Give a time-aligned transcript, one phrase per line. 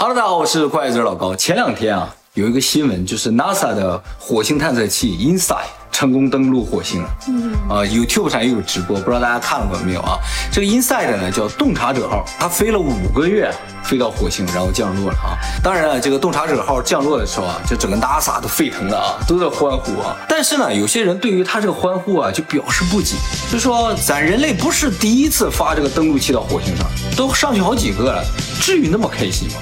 [0.00, 1.34] Hello，大家好，我是怪子老高。
[1.34, 7.10] 前两天啊，有一个新闻，就是 NASA 的火星探测器 InSight 成功登陆火星了。
[7.26, 10.16] 嗯，啊，YouTube 上也有直播，不知道大家看了过没有啊？
[10.52, 15.34] 这个 InSight 呢叫洞察者号，它飞了五个月，飞到火星，然后降落了啊。
[15.64, 20.16] 当然了，这个洞察者号降落的时候啊，就整个 NASA 都沸腾了啊，都在欢呼啊。
[20.28, 23.16] 但是呢，有些人对于他这个欢呼啊，就表示不解，
[23.50, 26.86] 就说咱人类不是第一次发这个登陆器到火星上，
[27.16, 28.24] 都上去好几个了，
[28.60, 29.54] 至于那么开心吗？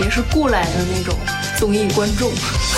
[0.00, 1.14] 也是雇来的那种
[1.60, 2.30] 综艺观众，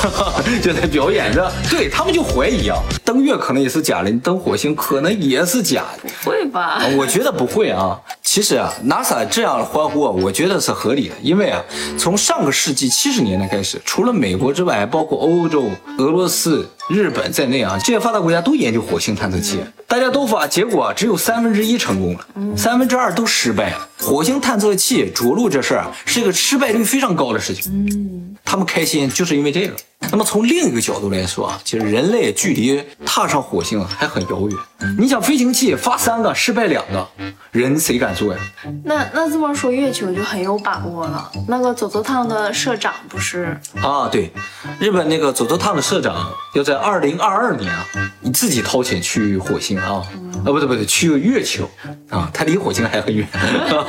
[0.61, 6.83] 就在表演着，对他们就怀疑啊，登月可能也是假的，你登火星可能也是假的，不会吧？
[6.97, 7.97] 我觉得不会啊。
[8.23, 11.63] 其实啊，NASA 这样的欢呼，我觉得是合理的，因为啊，
[11.97, 23.89] 从上个世纪七十年代开始，除了美国之外，包括欧洲、俄罗斯、日本在内啊，这些发达国家都研究火星探测器，大家都发，结果只有三分之一成功了，三分之二都失败了。
[24.01, 27.71] 火星探测器着陆这事儿啊，是一个失败率非常高的事情。
[27.71, 29.77] 嗯，他们开心就是因为这个。
[30.11, 34.59] 那么从另一个角度来说啊，其实人类距离踏上火星还很遥远。
[34.99, 37.09] 你想飞行器发三个失败两个，
[37.53, 38.41] 人谁敢做呀？
[38.85, 41.31] 那那这么说，月球就很有把握了。
[41.49, 44.09] 那个走走趟的社长不是啊？
[44.11, 44.31] 对，
[44.79, 47.87] 日本那个走走趟的社长要在二零二二年啊，
[48.21, 50.05] 你自己掏钱去火星啊？
[50.45, 51.71] 啊，不对不对，去月球
[52.11, 53.27] 啊，他离火星还很远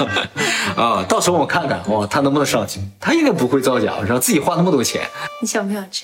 [0.77, 1.03] 啊。
[1.09, 2.80] 到时候我看看哇，他能不能上去？
[3.00, 5.02] 他应该不会造假，让自己花那么多钱。
[5.42, 6.02] 你想不想去？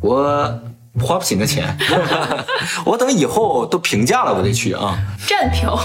[0.00, 0.60] 我
[1.00, 1.76] 花不起那钱，
[2.84, 4.98] 我等以后都平价了我再去啊。
[5.26, 5.78] 站票，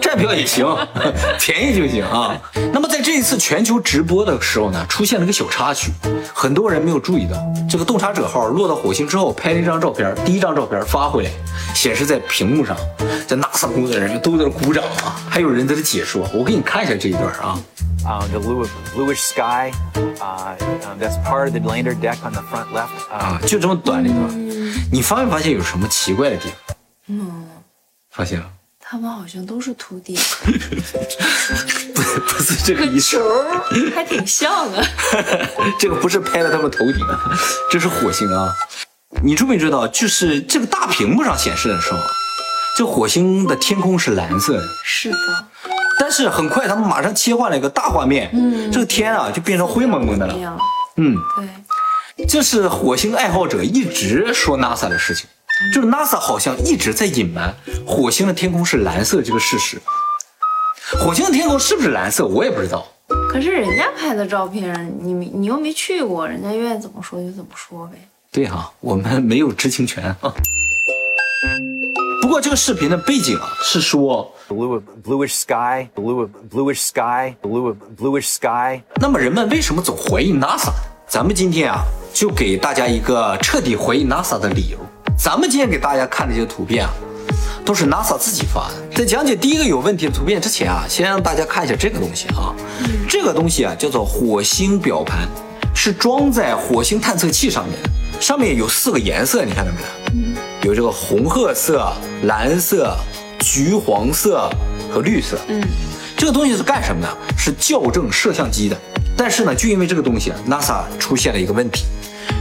[0.00, 0.66] 站票也行，
[1.38, 2.36] 便宜就行啊。
[2.72, 5.92] 那么在这一次全球直播的时候呢，出现了个小插曲，
[6.34, 7.36] 很多人没有注意到。
[7.70, 11.30] 这个洞察者号落到火星之后，拍了一张照片，第一张照片发回来，
[11.74, 12.76] 显示在屏幕上，
[13.26, 16.28] 在 NASA 工作人员都在那鼓掌啊，还有人在那解说。
[16.34, 17.58] 我给你看一下这一段啊。
[18.04, 18.38] Uh, the
[18.94, 19.70] bluish sky.
[19.94, 20.56] Uh,
[20.98, 22.88] that's part of the lander deck on the front left.
[23.12, 24.14] 啊，就这么短的地
[24.58, 26.76] 方，你发没发现有什么奇怪的地方？
[27.08, 27.48] 嗯，
[28.10, 28.46] 发现了。
[28.80, 30.16] 他们好像都是秃顶。
[31.94, 33.16] 不，不是这个意思。
[33.18, 33.22] 球
[33.94, 34.82] 还挺像啊。
[35.78, 37.06] 这个不是拍了他们头顶，
[37.70, 38.50] 这是火星啊。
[39.22, 41.98] 你知没知道，就是这个大屏幕上显示的时候，
[42.76, 44.66] 这火星的天空是蓝色的。
[44.84, 45.16] 是的。
[46.00, 50.58] 但是很快，他们马上切换了一个大画面，嗯，这个天啊就变成灰蒙蒙的了，
[50.96, 51.46] 嗯，对，
[52.26, 55.28] 这是火星爱好者一直说 NASA 的事情，
[55.72, 57.54] 就是 NASA 好像一直在隐瞒
[57.86, 59.80] 火星的天空是蓝色这个事实。
[60.98, 62.86] 火星的天空是不是蓝色，我也不知道。
[63.30, 67.98] 可是人家拍的照片，你你又没去过，人家愿意怎么说就怎么说呗。
[68.32, 70.34] 对哈，我们没有知情权啊。
[72.20, 78.82] 不过这个视频的背景啊，是说 blue bluish sky blue bluish sky blue bluish sky。
[78.96, 80.72] 那么人们为什么总怀疑 NASA？
[81.06, 81.82] 咱们今天啊，
[82.18, 84.78] 就给大家一个彻底怀疑 NASA 的理由。
[85.16, 86.90] 咱们今天给大家看这些图片啊，
[87.64, 88.74] 都是 NASA 自己发的。
[88.92, 92.52] 在讲解第一个有问题的图片之前啊，先让大家看一下这个东西啊。
[93.08, 95.28] 这个东西啊叫做火星表盘，
[95.72, 99.78] 是装在火星探测器上面的，上面有四个颜色，你看到没
[100.64, 100.70] 有？
[100.70, 101.88] 有这个红褐色、
[102.24, 102.96] 蓝色、
[103.38, 104.50] 橘黄色
[104.92, 105.38] 和绿色。
[105.46, 105.62] 嗯，
[106.16, 107.08] 这个东西是干什么的？
[107.38, 108.76] 是校正摄像机的。
[109.16, 111.86] 但是呢，就因为这个东西，NASA 出现了一个问题，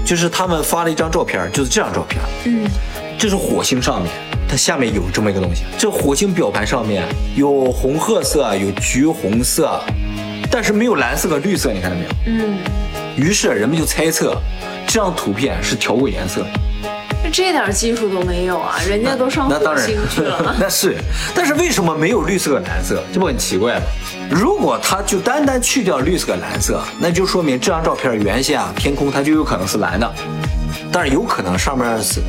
[0.08, 2.22] 就是他们发了一张照片，就是这张照片。
[2.46, 2.66] 嗯，
[3.20, 4.10] 这是火星上面，
[4.48, 5.64] 它下面有这么一个东西。
[5.78, 7.04] 这火星表盘上面
[7.36, 9.78] 有红褐色，有橘红色，
[10.50, 12.10] 但是没有蓝色和绿色，你看到没有？
[12.26, 12.58] 嗯。
[13.18, 14.42] 于是人们就猜测，
[14.88, 16.46] 这张图片是调过颜色。
[17.34, 20.56] 这点技术都没有啊，人家都上火星去了。
[20.58, 20.96] 那是，
[21.36, 23.04] 但是为什么没有绿色和蓝色？
[23.12, 23.82] 这不很奇怪吗？
[24.30, 30.14] 如果它就单单去掉绿色蓝色，那就说明这张照片原先啊天空它就有可能是蓝的，
[30.92, 32.22] 但是有可能上面是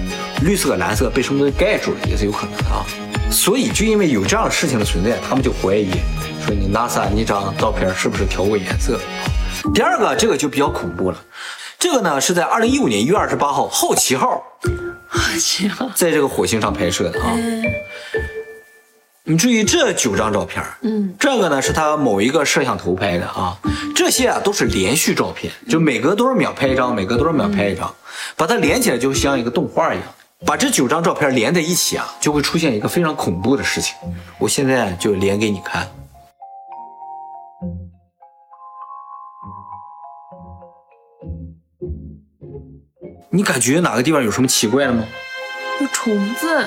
[0.43, 2.85] 绿色蓝色被什么东西盖住了，也是有可能的啊。
[3.31, 5.91] 所以就因为有这样的事情的存在，他们就怀疑
[6.47, 8.99] 说你 NASA 你张照片是不是调过颜色？
[9.75, 11.19] 第二个这个就比较恐怖了。
[11.79, 14.43] 这个呢是在二零一五年一月二十八号好奇号，
[15.07, 17.35] 好奇号在这个火星上拍摄的啊。
[19.31, 23.55] 你注意这九张照片，嗯，这个呢是他某一个摄像头拍的啊。
[23.95, 27.95] 这些啊都是连续照片，就每隔多少秒拍一张，每隔多少秒拍一张，
[28.37, 30.07] 把它连起来就像一个动画一样。
[30.47, 33.95] 把这九张照片连在一起啊，就会出现一个非常恐怖的事情。
[34.39, 35.87] 我现在就连给你看。
[43.29, 45.05] 你感觉哪个地方有什么奇怪的吗？
[45.83, 46.67] 有虫子。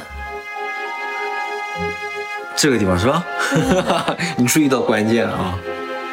[2.56, 3.24] 这个地方是吧？
[4.38, 5.56] 你注意到关键了啊！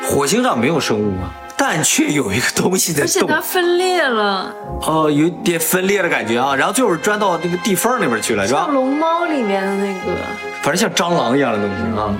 [0.08, 4.50] 火星上没有生物啊，但但却有一个东西在动，而且它分裂了，
[4.86, 8.72] 哦，有点分裂的感觉啊，然后最后钻到那个地缝那边去了，是吧像？
[8.74, 10.16] 龙猫里面的那个，
[10.62, 12.16] 反正像蟑螂一样的东西啊。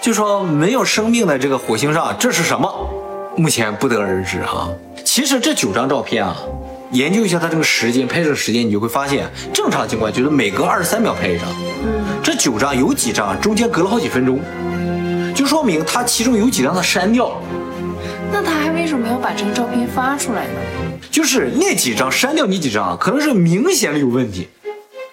[0.00, 2.90] 就说没有生命的这个火星上，这是什么？
[3.36, 4.68] 目前不得而知哈、
[5.04, 6.36] 其实这九张照片啊，
[6.90, 11.46] 研究一下它这个时间拍摄时间，你就会发现，正常情况就是每隔二十三秒拍一张。
[11.82, 14.40] 嗯，这九张有几张中间隔了好几分钟，
[15.34, 17.36] 就说明他其中有几张他删掉了。
[18.30, 20.60] 那他还为什么要把这个照片发出来呢？
[21.10, 24.48] 就是那几张删掉你几张，可能是明显的有问题，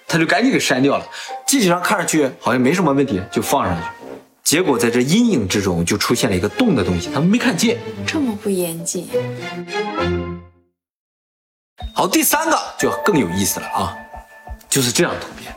[0.08, 1.06] 他就赶紧给删掉了。
[1.48, 3.84] 这几张看上去好像没什么问题，就放上去。
[4.44, 7.78] 结果在这阴影之中就出现了一个动的东西，他们没看见。
[8.06, 9.08] 这么不严谨，
[11.94, 13.98] 好，第三个就更有意思了啊，
[14.70, 15.56] 就是这张图片。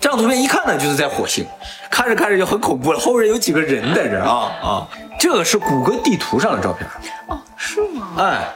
[0.00, 1.46] 这张图片一看呢，就是在火星，
[1.90, 2.98] 看着看着就很恐怖了。
[2.98, 4.88] 后边有几个人在这儿啊啊，
[5.18, 6.88] 这个是谷歌地图上的照片，
[7.28, 8.08] 哦，是吗？
[8.18, 8.48] 哎，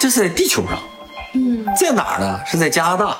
[0.00, 0.78] 这是在地球上，
[1.34, 2.40] 嗯，在哪儿呢？
[2.46, 3.16] 是在加拿大。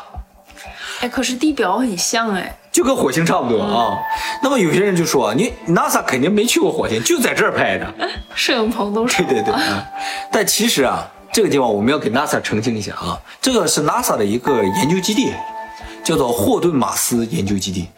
[1.01, 3.99] 哎，可是地表很像哎，就跟火星差不多啊。
[4.43, 7.87] 那么有些人就说，你 NASA 肯定没去过火星，就在这儿拍的。
[8.35, 9.23] 摄影棚都是。
[9.25, 9.85] 对对对啊。
[10.31, 15.35] 但其实啊，这个地方我们要给 NASA 澄清一下啊，这个是 NASA 的一个研究基地，
[16.03, 17.89] 叫做霍顿马斯研究基地。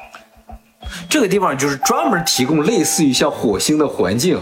[1.08, 4.38] 这个地方就是专门提供类似于像火星的环境，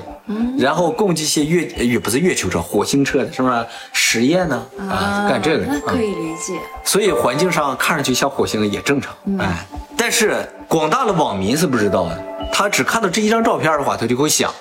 [0.58, 4.66] 然后供这些月也不是月球车、火星车的，是不是实验呢？
[4.90, 5.80] 啊，干这个的啊。
[5.86, 6.54] 那可以理解。
[6.84, 9.64] 所以环境上看上去像火星也正常，哎，
[9.96, 14.52] 但是广大的网民是不知道的，他只看到这一张照片的话，他就会想，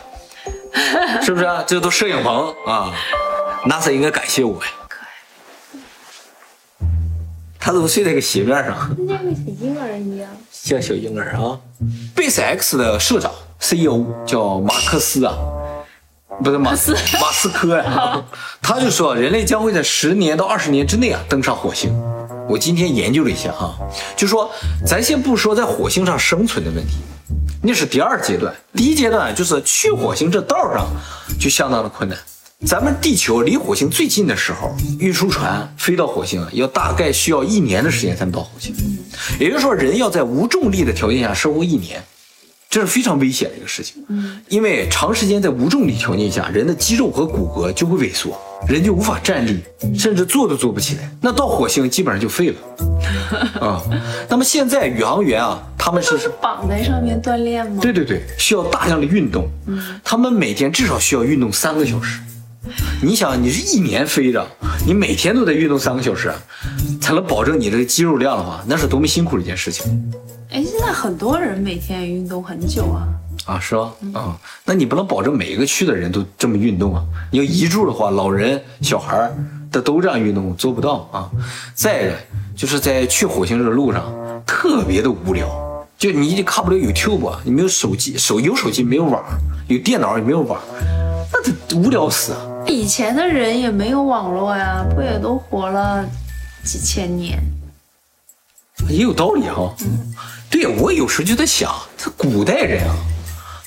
[1.24, 1.63] 是不是、啊？
[1.65, 2.94] 这都摄影棚啊
[3.68, 4.69] ，NASA 应该感谢我呀。
[7.63, 10.27] 他怎么睡在个鞋面上，跟那个小婴儿一样。
[10.51, 11.59] 像小婴儿啊
[12.15, 15.35] Base X 的社长 CEO 叫马克思啊，
[16.43, 18.23] 不是马斯马斯科呀、
[18.63, 21.93] 他就说人类将会在十年到二十年之内啊登上火星。
[22.49, 23.75] 我今天研究了一下哈、
[24.17, 24.49] 就说
[24.85, 26.97] 咱先不说在火星上生存的问题，
[27.61, 28.53] 那是第二阶段。
[28.73, 30.87] 第一阶段就是去火星这道上
[31.39, 32.17] 就相当的困难。
[32.67, 38.73] 咱们地球离火星最近的时候，运输船飞到火星啊，要大概需要一年的时间才能到火星。
[39.39, 42.03] 也就是说，人要在无重力的条件下生活一年，
[42.69, 44.03] 这是非常危险的一个事情。
[44.09, 49.59] 嗯，因为长时间在无重力条件下，人的肌肉和骨骼就会萎缩，人就无法站立，
[49.97, 51.11] 甚至坐都坐不起来。
[51.19, 52.55] 那到火星基本上就废了。
[53.59, 53.81] 啊，
[54.29, 57.79] 那么现在宇航员啊，他们是是绑在上面锻炼吗？
[57.81, 59.49] 对对对，需要大量的运动。
[59.65, 62.19] 嗯，他们每天至少需要运动三个小时。
[63.01, 64.45] 你想，你是一年飞着，
[64.85, 66.31] 你每天都得运动三个小时，
[67.01, 70.13] 才能保证你这个肌肉量的话，那是多么辛苦的一件事情
[70.51, 73.07] 哎，现在很多人每天运动很久啊。
[73.45, 73.91] 啊，是吧？
[74.13, 77.03] 啊、那你不能保证每一个区的人都这么运动啊。
[77.31, 79.35] 你要一住的话，老人、小孩儿
[79.71, 81.31] 的都这样运动，做不到啊。
[81.73, 82.13] 再一个，
[82.55, 84.03] 就是在去火星这个路上
[84.45, 85.47] 特别的无聊，
[85.97, 89.23] 就你也看不了 YouTube，啊你没有手机，手有手机没有网，
[89.67, 90.61] 有电脑也没有网，
[91.33, 92.39] 那得无聊死啊。
[92.67, 96.05] 以前的人也没有网络呀，不也都活了
[96.63, 97.39] 几千年？
[98.89, 99.73] 也有道理哈、
[100.49, 102.95] 对我有时候就在想，这古代人啊，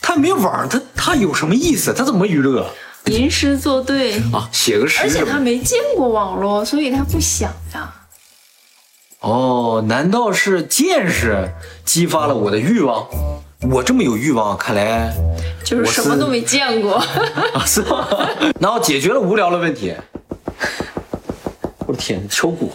[0.02, 1.94] 他没网，他他有什么意思？
[1.94, 2.68] 他怎么娱乐
[3.06, 4.48] 吟诗作对，啊？
[4.50, 7.94] 写个诗而且他没见过网络，所以他不想呀。
[9.20, 11.52] 哦，难道是见识
[11.84, 13.06] 激发了我的欲望？
[13.70, 15.12] 我这么有欲望，看来
[15.64, 16.94] 就是什么都没见过。
[17.54, 18.06] 啊，是吗？
[18.60, 19.94] 然后解决了无聊的问题。
[21.86, 22.72] 我的天，敲鼓！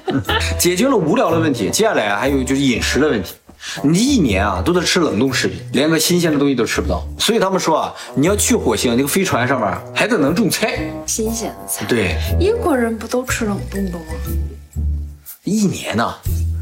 [0.58, 3.34] 解决了无聊的问题，接下来啊还有就是饮食的问题。
[3.82, 7.06] 你一年啊都在吃冷冻食品，连个新鲜的东西都吃不到。
[7.18, 10.78] 所以他们说啊，你要去火星，那个飞船上面还得能种菜。
[11.06, 14.04] 新鲜的菜，对，英国人不都吃冷冻的吗？
[15.44, 16.14] 一年呢、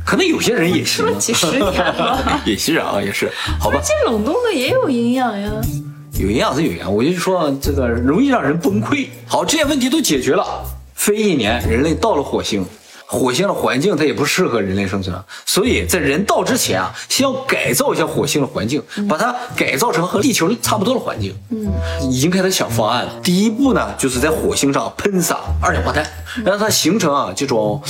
[0.05, 2.41] 可能有些人也行几十年了。
[2.45, 3.81] 也是啊，也是，好吧。
[3.83, 5.51] 这冷冻的也有营养呀。
[6.21, 9.09] 有营养是有营养，我就说这个容易让人崩溃。
[9.27, 10.45] 好，这些问题都解决了，
[10.95, 12.65] 飞一年，人类到了火星。
[13.07, 21.35] 火星的环境它也不适合人类生存啊，所以在人到之前啊，先要改造一下火星的环境，把它改造成和地球差不多的环境。
[21.51, 21.71] 嗯，
[22.11, 23.13] 已经开始想方案了。
[23.23, 26.05] 第一步呢，就是在火星上喷洒二氧化碳，
[26.45, 27.81] 让它形成啊这种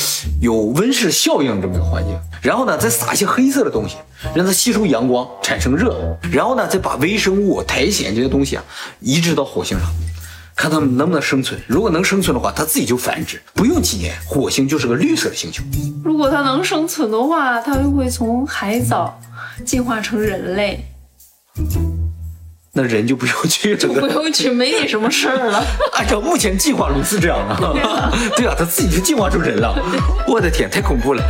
[0.40, 2.18] 有温室效应这么一个环境。
[2.42, 3.96] 然后呢，再撒一些黑色的东西，
[4.34, 5.96] 让它吸收阳光，产生热。
[6.30, 8.64] 然后呢，再把微生物、苔藓这些东西啊
[9.00, 9.88] 移植到火星上。
[10.56, 11.60] 看它们能不能生存。
[11.66, 15.62] 如果能生存的话，它自己就繁殖，不用几年，火星就是个绿色的星球。
[16.04, 19.20] 如果它能生存的话，它就会从海藻
[19.64, 20.84] 进化成人类。
[22.76, 24.00] 那人就不用去了。
[24.00, 25.64] 不用去，没你什么事儿了。
[25.94, 27.72] 按照目前计划，如是这样的。
[28.36, 29.76] 对啊，他自己就进化出人了。
[30.26, 31.22] 我的天，太恐怖了。